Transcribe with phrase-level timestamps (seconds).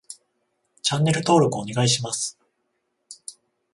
[0.81, 2.35] チャンネル登録お願いします